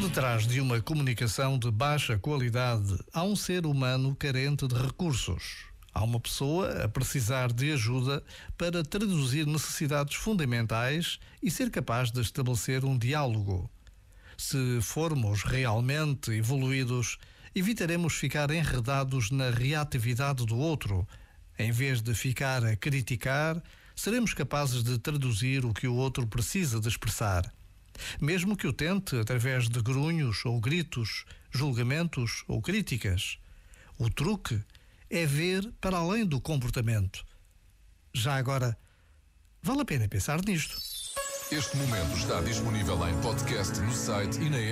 [0.00, 5.64] detrás de uma comunicação de baixa qualidade há um ser humano carente de recursos.
[5.94, 8.22] Há uma pessoa a precisar de ajuda
[8.58, 13.70] para traduzir necessidades fundamentais e ser capaz de estabelecer um diálogo.
[14.36, 17.16] Se formos realmente evoluídos,
[17.54, 21.08] evitaremos ficar enredados na reatividade do outro.
[21.58, 23.62] Em vez de ficar a criticar,
[23.94, 27.50] seremos capazes de traduzir o que o outro precisa de expressar.
[28.20, 33.38] Mesmo que o tente através de grunhos ou gritos, julgamentos ou críticas.
[33.98, 34.62] O truque
[35.08, 37.24] é ver para além do comportamento.
[38.12, 38.76] Já agora,
[39.62, 40.76] vale a pena pensar nisto.
[41.50, 44.66] Este momento está disponível em podcast no site e na.